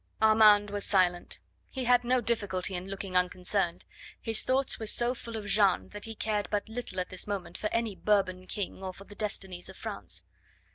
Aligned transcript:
Armand 0.19 0.71
was 0.71 0.83
silent. 0.83 1.37
He 1.69 1.83
had 1.83 2.03
no 2.03 2.21
difficulty 2.21 2.73
in 2.73 2.87
looking 2.87 3.15
unconcerned; 3.15 3.85
his 4.19 4.41
thoughts 4.41 4.79
were 4.79 4.87
so 4.87 5.13
full 5.13 5.35
of 5.37 5.45
Jeanne 5.45 5.89
that 5.89 6.05
he 6.05 6.15
cared 6.15 6.49
but 6.49 6.67
little 6.67 6.99
at 6.99 7.09
this 7.09 7.27
moment 7.27 7.55
for 7.55 7.69
any 7.71 7.93
Bourbon 7.93 8.47
king 8.47 8.81
or 8.81 8.93
for 8.93 9.03
the 9.03 9.13
destinies 9.13 9.69
of 9.69 9.77
France. 9.77 10.23